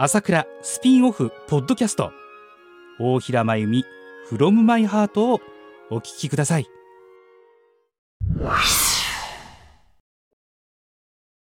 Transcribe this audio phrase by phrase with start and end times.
[0.00, 2.12] 朝倉スピンオフポッドキャスト。
[3.00, 3.84] 大平真由美
[4.30, 5.40] from my heart を
[5.90, 6.66] お聞きください。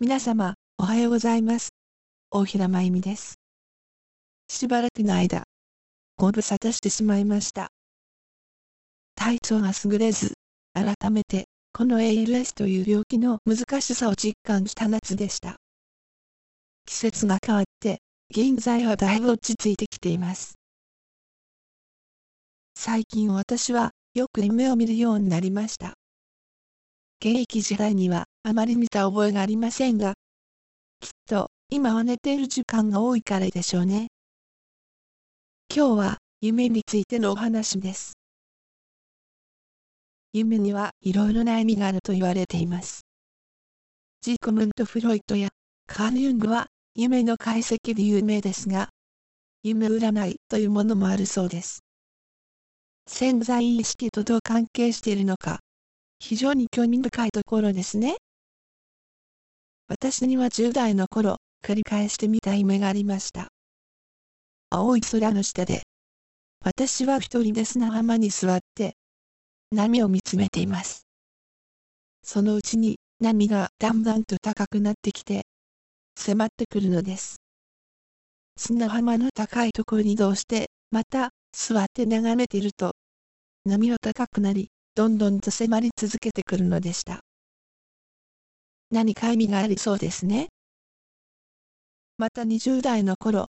[0.00, 1.68] 皆様おはようございます。
[2.32, 3.34] 大平真由美です。
[4.48, 5.44] しばらくの間
[6.16, 7.68] ご無沙汰してしまいました。
[9.14, 10.32] 体調が優れず
[10.74, 15.54] 改めてこの ALS という病気の難しさを実感した夏でした。
[16.84, 18.00] 季節が変わって、
[18.32, 20.54] 現在はだいぶ落ち着いてきています。
[22.76, 25.94] 最近私はよく夢を見るようになりました。
[27.20, 30.14] 現役時代にはあまり見た覚えがありませんが、
[31.00, 34.06] きっと今は寝ている時間が多いからでしょうね。
[35.74, 38.12] 今日は夢についてのお話です。
[40.32, 43.00] 夢にはいろいろな意味があると言われています。
[44.20, 45.48] ジーコムント・フロイトや
[45.88, 48.88] カール・ユングは夢の解析で有名ですが、
[49.62, 51.84] 夢占いというものもあるそうです。
[53.06, 55.60] 潜在意識とどう関係しているのか、
[56.18, 58.16] 非常に興味深いところですね。
[59.88, 63.48] 私には10代の頃、繰り返してみた夢がありました。
[64.70, 65.82] 青い空の下で、
[66.64, 68.94] 私は一人で砂浜に座って、
[69.70, 71.06] 波を見つめています。
[72.22, 75.42] そのうちに波がだんだんと高くなってきて、
[76.20, 77.40] 迫ってくるのです。
[78.54, 82.92] 砂浜の高いところに移動して、また座って眺めていると、
[83.64, 87.20] 波は高くなり、どんどんと迫り続けてくるのでした。
[88.90, 90.48] 何か意味がありそうですね。
[92.18, 93.46] また20代の頃、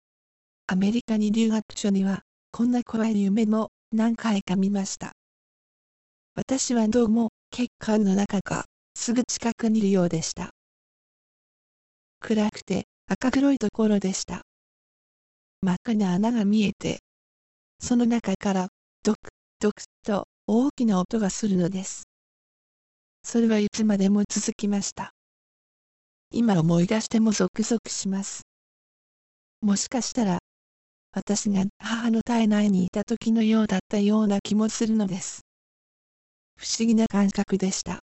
[0.67, 5.13] アメリカに留学所には、こんな怖い夢も何回か見ました。
[6.35, 8.65] 私はどうも血管の中か
[8.97, 10.56] すぐ近くにいるようでした。
[12.27, 14.43] 暗くて赤黒いところでした。
[15.63, 16.99] 真っ赤な穴が見えて、
[17.79, 18.69] その中から
[19.05, 22.03] ドクドクと大きな音がするのです。
[23.23, 25.13] それはいつまでも続きました。
[26.33, 28.43] 今思い出してもゾクゾクします。
[29.61, 30.41] もしかしたら、
[31.13, 35.43] 私が母の体内にいた時のようだったような気もするのです。
[36.57, 38.01] 不思議な感覚でした。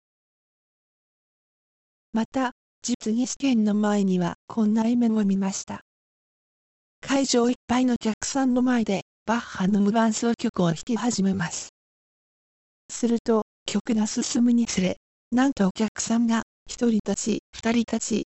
[2.12, 2.52] また、
[2.82, 5.82] 実技試験の前にはこんな夢を見ました。
[7.02, 11.70] 会場いっぱいの客さんの前でバッハの無伴奏曲を弾き始めます。
[12.90, 14.98] すると曲が進むにつれ、
[15.32, 18.26] なんとお客さんが一人たち二人たち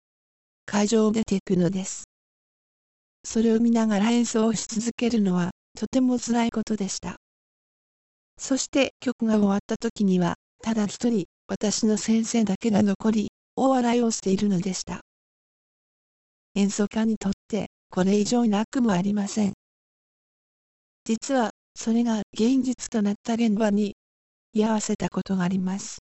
[0.65, 2.03] 会場を出ていくのです。
[3.23, 7.15] それを見ながら演奏し続けるのはとても辛いことでした。
[8.37, 13.28] そして曲が終わった時には、ただ一人、私の先生だけが残り、
[13.61, 15.01] 大笑いをしているのでした。
[16.55, 19.53] 演奏家にとって、これ以上なくもありません。
[21.03, 23.97] 実は、それが現実となった現場に、
[24.53, 25.97] 居合わせたことがあります。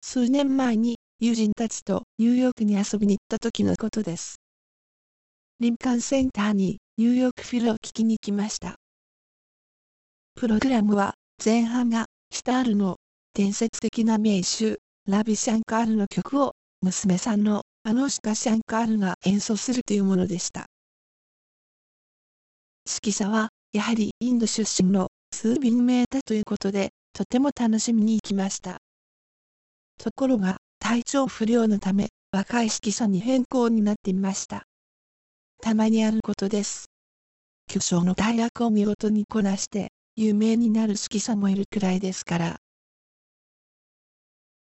[0.00, 4.40] 数年前に友人たちとニューヨークに遊びに行った時のことです。
[5.60, 8.74] リンカンセンターにニューヨークフィルを聴きに来ました。
[10.34, 12.96] プログラムは前半がシタールの
[13.32, 14.78] 伝説的な名手
[15.08, 20.66] ラビ・シャンカールの曲を娘さんのアノシカ・シャンカールが演奏するというものでした。
[22.86, 28.78] 指揮者はやはりインド出身の数便名だということで、とても楽しみに行きました。
[29.98, 34.64] ところが、体調不良のため、若い指揮者に変更になっていました。
[35.62, 36.86] たまにあることです。
[37.66, 42.61] 巨匠の大学を見事にこなして、有名になる指揮者もいるくらいですから。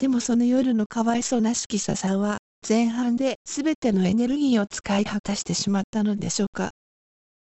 [0.04, 2.36] でもその夜のかわいそうな指揮者さんは、
[2.68, 6.72] 前半で全てのエネルギーを使い果たしてしまったのでしょうか？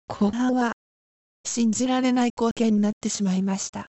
[0.07, 0.75] 後半は、
[1.45, 3.89] 信じられない光景になってしまいました。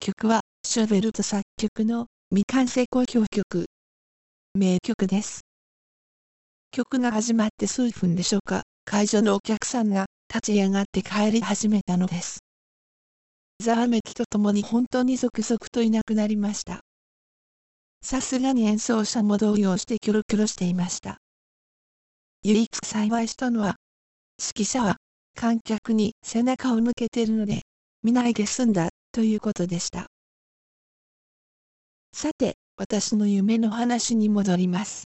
[0.00, 3.64] 曲は、ショベルト作曲の未完成交響曲。
[4.52, 5.40] 名曲です。
[6.72, 12.40] 曲が始まって数分でしょうか、会場のお客さんが立ち上がって帰り始めたのです。
[13.62, 16.80] ざわめきとともに本当に続々といなくなりました。
[18.02, 21.18] さすがに演奏者も動揺してキョロキョロしていました。
[22.42, 23.76] 唯一幸いしたのは、
[24.40, 24.96] 指揮者は
[25.36, 27.62] 観客に背中を向けているので、
[28.02, 30.06] 見ないで済んだということでした。
[32.12, 35.04] さて、私の夢の話に戻ります。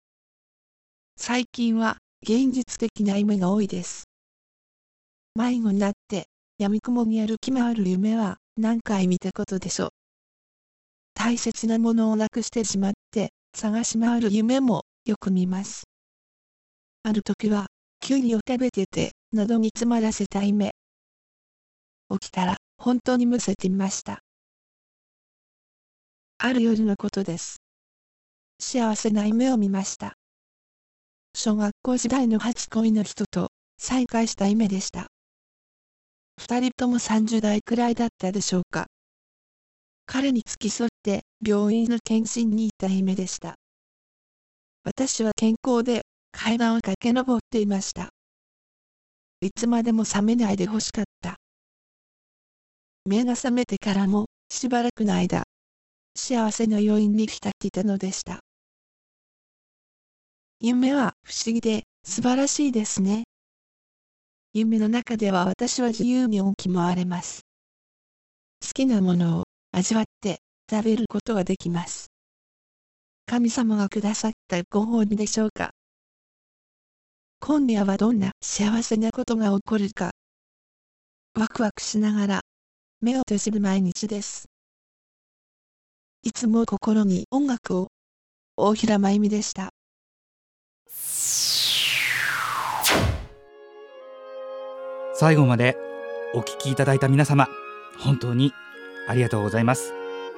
[1.16, 4.04] 最近は現実的な夢が多いです。
[5.34, 6.26] 迷子になって
[6.58, 9.88] 闇雲に歩き回る夢は何回見たことでしょう。
[11.14, 15.84] 大切なものをなくしてしまって探し回る夢もよく見ます。
[17.02, 17.66] ある時は、
[18.00, 20.72] キュウリを食べてて、喉に詰まらせた夢。
[22.10, 24.20] 起きたら、本当にむせていました。
[26.38, 27.56] ある夜のことです。
[28.60, 30.14] 幸せな夢を見ました。
[31.34, 33.48] 小学校時代の初恋の人と
[33.78, 35.08] 再会した夢でした。
[36.36, 38.86] 二人とも30代くらいだったでしょうか。
[40.06, 43.54] 彼に付き添って病院の検診に行った夢でした。
[44.84, 46.02] 私は健康で
[46.32, 48.10] 階段を駆け上っていました。
[49.40, 51.36] いつまでも覚めないでほしかった。
[53.06, 55.44] 目が覚めてからもしばらくの間、
[56.16, 58.40] 幸せの余韻に浸っていたのでした。
[60.60, 63.24] 夢は不思議で素晴らしいですね。
[64.56, 67.42] 夢の中では私は自由に動き回れます。
[68.62, 70.38] 好きなものを味わって
[70.70, 72.06] 食べることができます。
[73.26, 75.70] 神様がくださったご褒美でしょうか。
[77.40, 80.12] 今夜はどんな幸せなことが起こるか。
[81.34, 82.40] ワクワクしながら
[83.00, 84.46] 目を閉じる毎日です。
[86.22, 87.88] いつも心に音楽を。
[88.56, 89.73] 大平真由美でした。
[95.16, 95.76] 最後まで
[96.34, 97.46] お聞きいただいた皆様
[98.00, 98.52] 本当に
[99.06, 99.94] ありがとうございます。